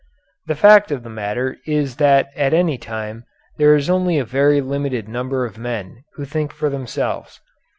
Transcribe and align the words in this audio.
The 0.47 0.55
fact 0.55 0.89
of 0.89 1.03
the 1.03 1.11
matter 1.11 1.57
is 1.67 1.97
that 1.97 2.29
at 2.35 2.55
any 2.55 2.79
time 2.79 3.23
there 3.59 3.75
is 3.75 3.87
only 3.87 4.17
a 4.17 4.25
very 4.25 4.59
limited 4.59 5.07
number 5.07 5.45
of 5.45 5.59
men 5.59 6.05
who 6.15 6.25
think 6.25 6.51
for 6.53 6.71
themselves. 6.71 7.39